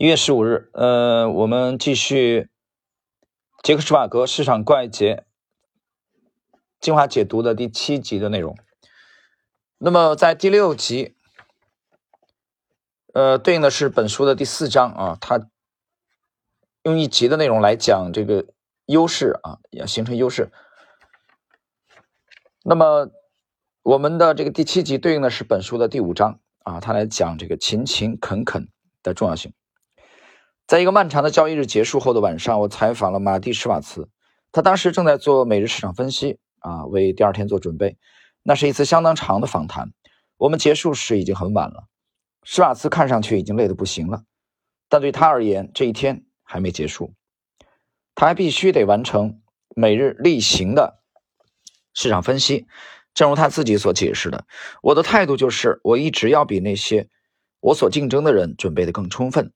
[0.00, 2.48] 一月十五日，呃，我们继续
[3.64, 5.24] 杰克施瓦格市场怪杰
[6.78, 8.56] 精华解读的第七集的内容。
[9.76, 11.16] 那么在第六集，
[13.12, 15.48] 呃，对应的是本书的第四章啊，它
[16.84, 18.46] 用一集的内容来讲这个
[18.86, 20.52] 优势啊，要形成优势。
[22.62, 23.10] 那么
[23.82, 28.68] 我们的这个第七集对应的是本书的第五章啊，它来讲这个勤勤恳恳
[29.02, 29.52] 的重要性。
[30.68, 34.10] 在一个漫长的交易日结束后的晚上，我采访了马蒂·施瓦茨，
[34.52, 37.96] 他当时正在做每日市场分析啊，为第二天做准备。
[38.42, 39.94] 那是一次相当长的访谈。
[40.36, 41.84] 我们结束时已经很晚了，
[42.42, 44.24] 施瓦茨看上去已经累得不行了，
[44.90, 47.14] 但对他而言，这一天还没结束，
[48.14, 49.40] 他还必须得完成
[49.74, 51.00] 每日例行的
[51.94, 52.66] 市场分析。
[53.14, 54.44] 正如他自己所解释的，
[54.82, 57.08] 我的态度就是，我一直要比那些
[57.60, 59.50] 我所竞争的人准备的更充分。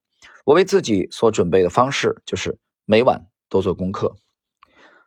[0.45, 4.17] 我为自己所准备的方式就是每晚都做功课。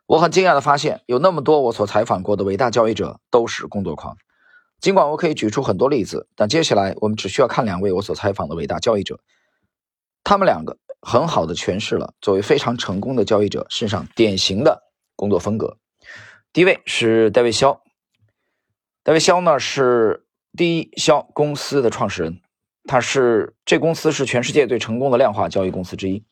[0.06, 4.16] 我很惊讶地发现，有那么多我所采访过的伟大交易者都是工作狂。
[4.80, 9.18] 尽管我可以举出很多例子，但接下来我们只需要看两位我所采访的伟大交易者，
[10.22, 14.82] 他们两个很好地诠释了作为非常成功的交易者身上典型的
[15.16, 15.78] 工作风格。
[16.52, 17.82] 第一位是戴维·肖，
[19.02, 22.40] 戴维·肖呢是第一肖公司的创始人。
[22.86, 26.24] 他是这公司是全世界最成功的量化交易公司之一。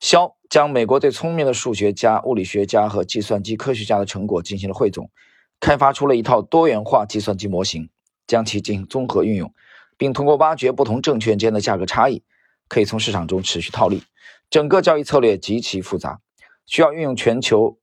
[0.00, 5.10] 肖将美国最聪明的数学家、物理学家和计算机科学家的成果进行了汇总，
[5.60, 7.88] 开发出了一套多元化计算机模型，
[8.26, 9.54] 将其进行综合运用，
[9.96, 12.22] 并通过挖掘不同证券间的价格差异，
[12.68, 14.02] 可以从市场中持续套利。
[14.50, 16.20] 整个交易策略极其复杂，
[16.66, 17.78] 需要运用全球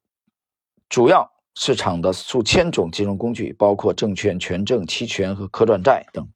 [0.89, 6.27] 主要市场的数千种金融工具，包括证券、权证、期权和可转债等。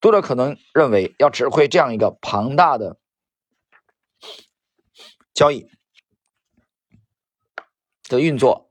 [0.00, 2.98] 读者可能认为，要指挥这样一个庞大的
[5.34, 5.66] 交易
[8.08, 8.70] 的运作，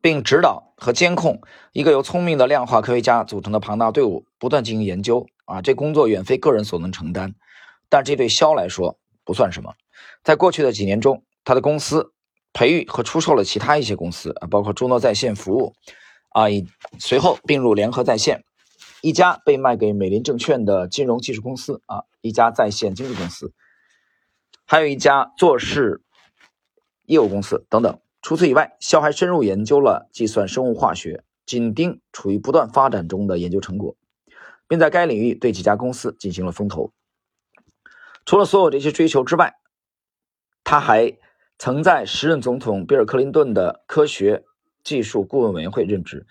[0.00, 7.34] 并指导和监控一个由聪明的量化科学家组成的庞大队伍不断进行研究啊，这工作远非个人所能承担。
[7.90, 9.74] 但这对肖来说不算什么。
[10.22, 12.12] 在过去的几年中，他的公司
[12.54, 15.74] 培育和出售了其他一些公司啊，包括中诺在线服务
[16.30, 16.66] 啊，以
[16.98, 18.44] 随后并入联合在线。
[19.00, 23.52] 一家被卖给美林证券的金融技术公司啊，一家在线经纪公司，
[24.64, 26.02] 还有一家做事
[27.04, 28.00] 业务公司等等。
[28.20, 33.96] 除此以外，肖还深入研究了计算生物化学，紧盯处于不断发展中的研究成果，
[34.66, 36.92] 并在该领域对几家公司进行了风投。
[38.26, 39.54] 除了所有这些追求之外，
[40.64, 41.16] 他还
[41.56, 44.44] 曾在时任总统比尔·克林顿的科学
[44.82, 46.26] 技术顾问委员会任职。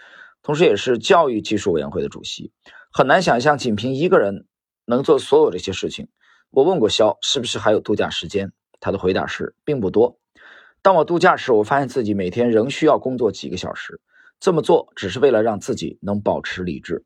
[0.47, 2.53] 同时，也是教育技术委员会的主席。
[2.89, 4.47] 很难想象，仅凭一个人
[4.85, 6.07] 能做所有这些事情。
[6.51, 8.53] 我问过肖，是不是还有度假时间？
[8.79, 10.17] 他的回答是，并不多。
[10.81, 13.99] 当我度假时，我发现自己每天仍需要工作几个小时。
[14.39, 17.03] 这么做只是为了让自己能保持理智。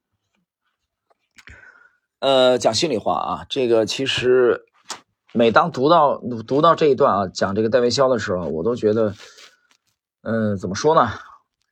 [2.20, 4.66] 呃，讲心里话啊，这个其实
[5.34, 9.16] 每当读到读到这一段啊，讲这个戴维肖的时候，我都觉得，
[10.22, 11.10] 嗯，怎么说呢？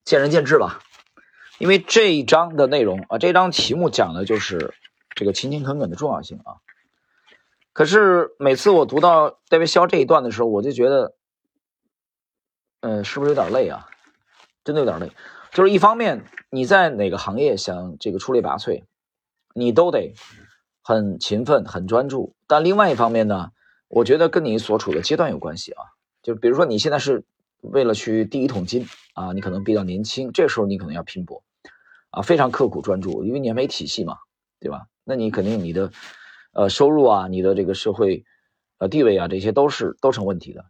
[0.03, 0.81] 见仁见智吧。
[1.59, 4.73] 因为这一章的内容啊，这章题目讲的就是
[5.13, 6.63] 这个勤勤恳恳的重要性啊。
[7.73, 11.15] 可是每次我读到戴维肖这一段的时候，我就觉得，
[12.79, 13.89] 嗯，是不是有点累啊？
[14.63, 15.11] 真的有点累。
[15.51, 18.83] 就是一方面你在哪个行业想这个出类拔萃，
[19.53, 20.13] 你都得
[20.81, 22.35] 很勤奋、很专注。
[22.47, 23.51] 但另外一方面呢，
[23.89, 25.83] 我觉得跟你所处的阶段有关系啊。
[26.23, 27.25] 就比如说你现在是
[27.59, 31.43] 为了去第一桶金啊，你可能比较年轻，这时候你可能要拼搏。
[32.11, 34.17] 啊，非常刻苦专注，因为你还没体系嘛，
[34.59, 34.87] 对吧？
[35.03, 35.91] 那你肯定你的，
[36.53, 38.25] 呃，收入啊，你的这个社会，
[38.77, 40.65] 呃，地位啊，这些都是都成问题的，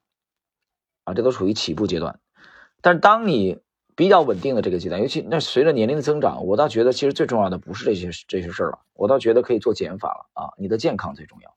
[1.06, 2.20] 啊，这都处于起步阶段。
[2.82, 3.60] 但是当你
[3.96, 11.56] 比较稳定的这个阶段，尤其那随着年龄的增长，我倒觉得其实最重要的不是这些这些事儿了，我倒觉得可以做减法了啊，你的健康最重要，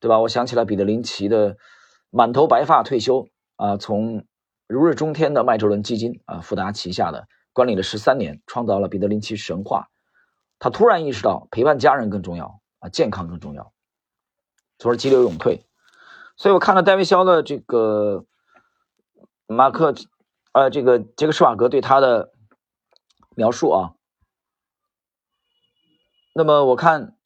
[0.00, 0.20] 对吧？
[0.20, 1.56] 我想起来彼得林奇的
[2.10, 4.24] 满头白发退休啊，从
[4.66, 7.28] 如日中天的麦哲伦基金啊，富达旗下的。
[7.52, 9.88] 管理了十三年，创造了彼得林奇神话。
[10.58, 13.72] 他突然意识到陪伴家人更重要啊，健康更重要，
[14.78, 15.66] 从而激流勇退。
[16.36, 18.26] 所以我看了戴维肖的这个
[19.46, 19.94] 马克，
[20.52, 22.32] 呃，这个杰克施瓦格对他的
[23.36, 23.94] 描述啊。
[26.34, 27.16] 那么我看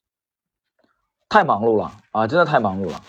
[1.29, 3.01] 太忙碌了啊，真的太忙碌了。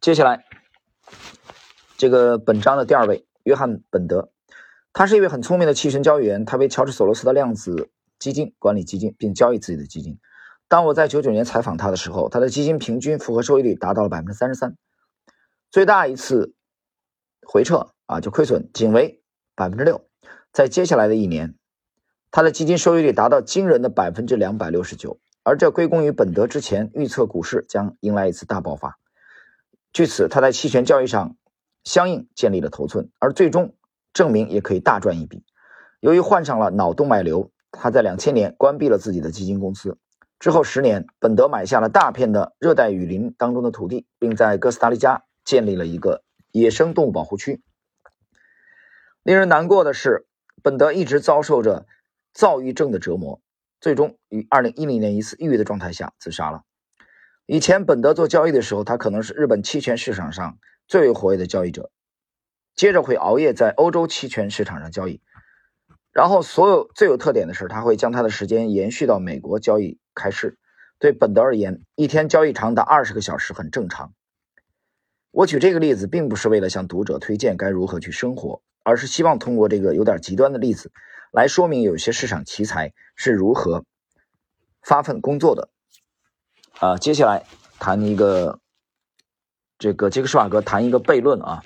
[0.00, 0.44] 接下来
[1.96, 3.26] 这个本章的第二位。
[3.44, 4.30] 约翰·本德，
[4.92, 6.44] 他是一位很聪明的期权交易员。
[6.44, 10.18] 他为乔治·索罗斯的量子基金管理基金，并交易自己的基金。
[10.68, 14.76] 当我在九九年采访他的时候，他的基金平均复合收益率达到了百分之三十三，
[15.70, 16.54] 最大一次
[17.46, 19.22] 回撤啊就亏损仅为
[19.54, 20.06] 百分之六。
[20.52, 21.54] 在接下来的一年，
[22.30, 28.98] 他的基金收益率达到惊人的百分之两百六十九，而这归功于本德之前预测股市将迎来一次大爆发。
[29.92, 31.36] 据此，他在期权交易上
[31.84, 33.74] 相应建立了头寸，而最终
[34.12, 35.44] 证明也可以大赚一笔。
[36.00, 39.98] 由于患上了脑动脉瘤，他在两千年关闭了自己的基金公司。
[40.38, 47.62] 之后十年，本德买下了大片的热带雨林当中的土地，并在哥斯达黎加建立了一个野生动物保护区。
[49.22, 50.26] 令人难过的是，
[50.62, 51.86] 本德一直遭受着
[52.34, 53.40] 躁郁症的折磨，
[53.80, 56.62] 最终于二零一零年一次抑郁的状态下自杀了。
[57.46, 61.90] 以前本德做交易的时候，他可能是日本期权市场上最为活跃的交易者，
[62.74, 65.20] 接着会熬夜在欧洲期权市场上交易。
[66.12, 70.58] 然后，所有最有特点的是，他会将他的时间延续到美国交易开市。
[70.98, 74.14] 对本德而言，一天交易长达二十个小时很正常。
[75.30, 80.92] 我举这个例子，并不是为了向读者推荐该如何去生活，而是希望通过这个有点极端的例子，
[81.32, 83.84] 来说明有些市场奇才是如何
[84.80, 85.70] 发奋工作的。
[86.82, 87.46] 啊，接下来
[87.78, 88.58] 谈一个
[89.78, 91.62] 这个杰克施瓦格谈一个悖论啊。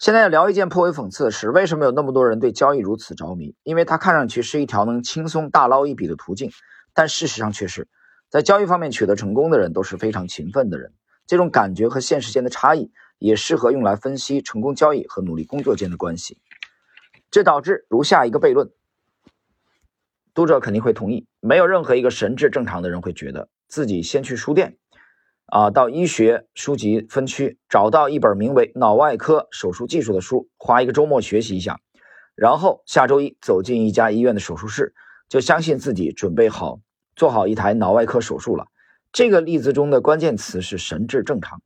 [0.00, 3.54] 现在要聊一件颇为讽刺的事：为什么有那么多人对交易如此着迷？
[3.62, 6.50] 因为它看上去是一条能轻松大捞一笔的途径，
[6.94, 7.86] 但事实上却是
[8.28, 10.92] 在交易方面取得成功的人都是非常勤奋的人。
[11.28, 12.90] 这种感觉和现实间的差异，
[13.20, 16.38] 也适合用来分析成功交易和努力工作间的关系。
[17.30, 18.72] 这导致如下一个悖论：
[20.34, 24.76] 读者肯定会同意，没有任何一个神智正常的人会觉得自己先去书店。
[25.46, 31.80] 啊，到医学书籍分区找到一本名为《脑外科手术技术》的书，花一个周末学习一下，
[32.36, 34.94] 然后下周一走进一家医院的手术室，
[35.28, 36.78] 就相信自己准备好
[37.16, 38.66] 做好一台脑外科手术了。
[39.10, 41.60] 这个例子中的关键词是神智正常，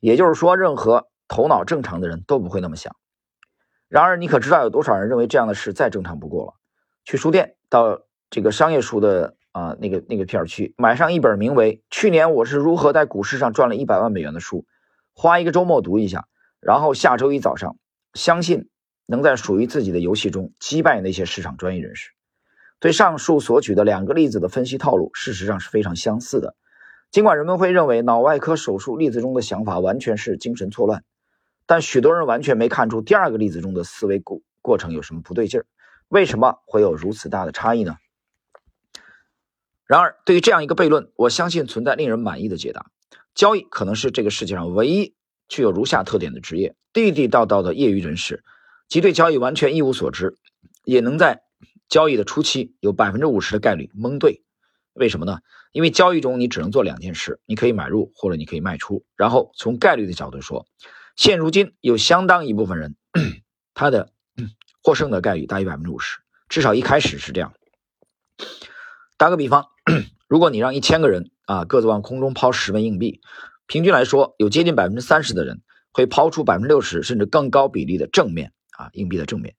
[0.00, 2.96] 也就是说，任何头脑正常的人都不会那么想。
[3.86, 6.54] 然而，你可知道有多少人认为这样的事再正常不过了？
[7.04, 9.36] 去书店到这个商业书的。
[9.52, 14.64] 啊，那个那个片儿区买上一本名为《去年我是如何在股市上赚了一百万美元》的书，
[15.14, 16.26] 花一个周末读一下，
[16.60, 17.76] 然后下周一早上，
[18.14, 18.68] 相信
[19.06, 22.10] 能在属于自己的游戏中击败那些市场专业人士。
[22.78, 26.54] 对上述所举的两个例子的分析套路，事实上是非常相似的。
[27.10, 31.02] 尽管人们会认为脑外科手术例子中的想法完全是精神错乱，
[31.66, 35.66] 但许多人完全没看出第二个例子中的思维过过程有什么不对劲儿。
[36.08, 37.96] 为什么会有如此大的差异呢？
[39.90, 42.86] 然而，对于这样一个悖论，我相信存在令人满意的解答。
[43.34, 45.16] 交易可能是这个世界上唯一
[45.48, 48.44] 具有如下特点的职业：地地道道的业余人士，
[48.86, 50.36] 即对交易完全一无所知，
[50.84, 51.42] 也能在
[51.88, 54.44] 交易的初期有百分之五十的概率蒙对。
[54.92, 55.40] 为什么呢？
[55.72, 59.04] 因为交易中你只能做两件事：你可以买入，或者你可以卖出。
[59.16, 60.68] 然后从概率的角度说，
[61.16, 62.94] 现如今有相当一部分人，
[63.74, 64.12] 他的
[64.84, 67.52] 获胜的概率大于百分之五十，至少一开始是这样。
[69.16, 69.66] 打个比方。
[70.28, 73.20] 如果你让一千个人啊各自往空中抛十枚硬币，
[73.66, 79.54] 平均来说，有接近百分之三十的人会抛出百分之六十甚至更高比例的正面啊硬币的正面。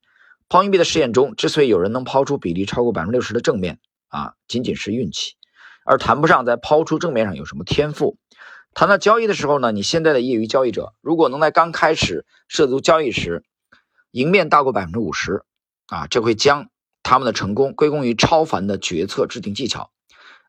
[0.48, 5.34] 抛硬币的试验中，之所以有人能抛出比例超过百分之六十的正面啊，仅仅是运气，
[5.84, 8.18] 而谈不上在抛出正面上有什么天赋。
[8.74, 13.44] 谈到交易的时候呢，你现在的业余交易者如果能在刚开始涉足交易时
[14.10, 15.42] 赢面大过百分之五十
[15.86, 16.68] 啊，这会将
[17.02, 19.90] 他们的成功归功于超凡的决策制定技巧。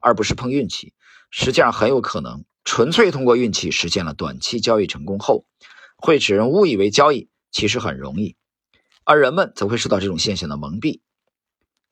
[0.03, 0.93] 而不是碰运气，
[1.31, 5.45] 实际上很有可能纯粹通过运气实现了短期交易成功后，
[5.95, 8.35] 会使人误以为交易其实很容易，
[9.05, 10.99] 而人们则会受到这种现象的蒙蔽，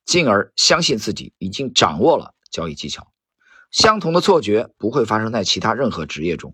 [0.04, 3.08] 进而相信自己已经掌握了交易技巧。
[3.72, 6.54] 相同的错觉不会发生在其他任何职业中。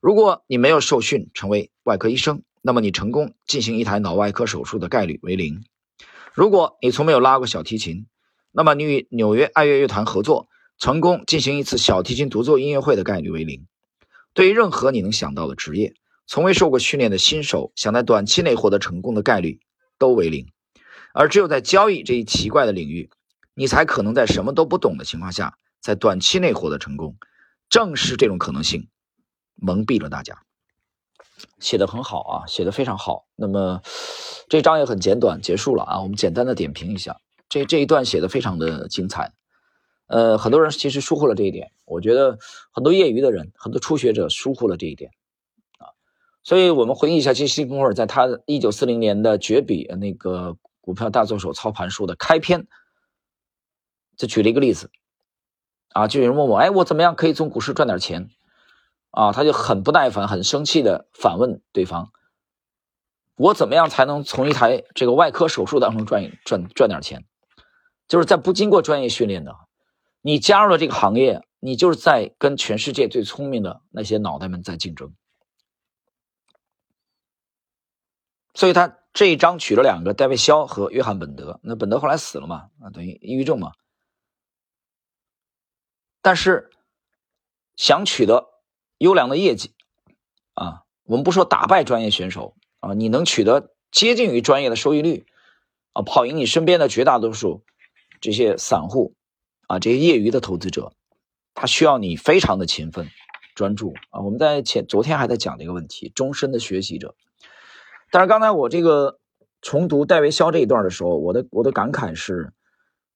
[0.00, 5.62] 如果你没有受训成为外科医生，那么你成功进行一台脑外科手术的概率为零。
[6.34, 8.08] 如果你从没有拉过小提琴，
[8.50, 10.48] 那么你与纽约爱乐乐团合作。
[10.78, 13.66] 成功进行一次小提琴独奏音乐会的概率为零。
[14.32, 15.94] 对于任何你能想到的职业，
[16.26, 19.60] 从未受过训练的新手想在短期内获得成功的概率
[19.98, 20.46] 都为零。
[21.12, 23.10] 而只有在交易这一奇怪的领域，
[23.54, 27.16] 你才可能在什么都不懂的情况下，在短期内获得成功。
[27.68, 28.88] 正是这种可能性
[29.56, 30.42] 蒙蔽了大家。
[31.58, 33.26] 写的很好啊，写的非常好。
[33.34, 33.82] 那么
[34.48, 36.00] 这章也很简短，结束了啊。
[36.02, 37.16] 我们简单的点评一下，
[37.48, 39.32] 这这一段写的非常的精彩。
[40.08, 42.38] 呃，很多人其实疏忽了这一点，我觉得
[42.72, 45.10] 很多业余的人，很多初学者疏忽了这一点，
[45.78, 45.92] 啊，
[46.42, 52.66] 所以我们回忆一下杰西·公尔在他一九四零年的绝笔那个股票大作手操盘书的开篇，
[54.16, 54.90] 就举了一个例子，
[55.92, 58.30] 啊，就有人问我，哎，我怎么样可以从股市赚点钱？
[59.10, 62.12] 啊，他就很不耐烦、很生气的反问对方：
[63.36, 67.26] 我怎么样才能从一台这个外科手术当中赚赚赚点钱？
[68.06, 69.54] 就是在不经过专业训练的，
[70.20, 75.14] 你加入了这个行业，你就是在跟全世界最聪明的那些脑袋们在竞争。
[78.54, 81.60] 所以他这一章取了两个，戴维·肖和约翰·本德。
[81.62, 82.70] 那本德后来死了嘛？
[82.80, 83.72] 啊，等于抑郁症嘛。
[86.20, 86.70] 但是
[87.76, 88.48] 想取得
[88.98, 89.74] 优良的业绩
[90.54, 95.26] 啊，我们不说打败专业选手啊，你能取得接近于专业的收益率
[95.92, 97.64] 啊，跑赢你身边的绝大多数
[98.20, 99.14] 这些散户
[99.68, 100.92] 啊，这些业余的投资者，
[101.54, 103.06] 他需要你非常的勤奋、
[103.54, 104.20] 专注啊。
[104.22, 107.14] 我们在前昨天还在讲这个问题，终身的学习者。
[108.10, 109.20] 但是刚才我这个
[109.62, 112.52] 重读戴维·肖这一段的时候，我的我的感慨是。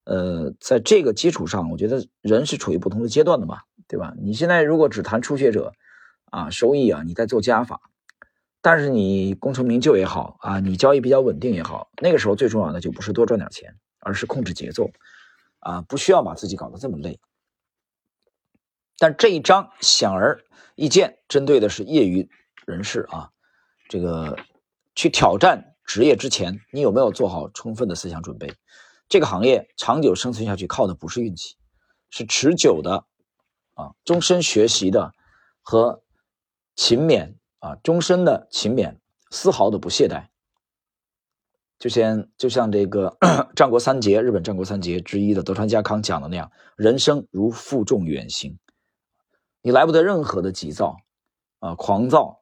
[0.04, 4.12] 呃，在这个基础上，我觉得人是处于不同的阶段的嘛，对吧？
[4.20, 5.74] 你现在如果只谈初学者，
[6.24, 7.80] 啊，收益啊，你在做加法，
[8.60, 14.90] 但是你功成名就也好啊，你交易比较稳定也好，那个时候最重要的就不是多赚点钱，而是控制节奏，
[15.62, 17.18] 啊，不需要把自己搞得这么累。
[18.98, 22.28] 但这一章显而易见，针对的是业余
[22.66, 23.30] 人士啊，
[23.88, 24.36] 这个
[24.94, 28.52] 去挑战职业之前，你有没有做好充分的思想准备？
[29.08, 31.56] 这个行业长久生存下去，靠的不是运气，
[32.10, 33.04] 是持久的，
[33.74, 35.12] 啊，终身学习的
[35.60, 36.02] 和
[36.74, 38.98] 勤勉啊，终身的勤勉，
[39.30, 40.31] 丝毫的不懈怠。
[41.82, 43.16] 就像就像这个
[43.56, 48.56] 战国三杰，日本战国三杰之一的德川家康讲的那样，人生如负重远行，
[49.62, 50.98] 你来不得任何的急躁
[51.58, 52.38] 啊，狂躁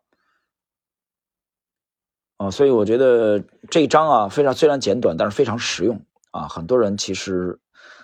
[2.36, 6.04] 啊，所以我觉得这一章啊，非常虽然简短，但是非常实用。
[6.32, 7.58] 啊，很多人其实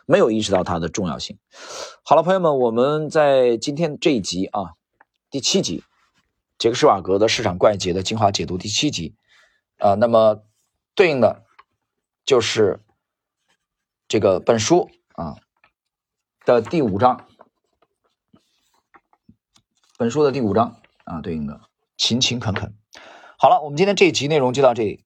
[0.07, 1.39] 没有意识到它的重要性。
[2.03, 4.73] 好了，朋友们，我们在今天这一集啊，
[5.31, 5.85] 第七集，
[6.59, 9.15] 杰克施瓦格的市场怪杰的精华解读第七集
[9.77, 10.43] 啊，那么
[10.97, 11.45] 对应的
[12.25, 12.81] 就是
[14.09, 15.37] 这个本书啊
[16.45, 17.29] 的第五章，
[19.99, 21.61] 本书的第五章啊，对应的
[21.99, 22.75] 勤勤恳恳。
[23.39, 25.06] 好了，我们今天这一集内容就到这里。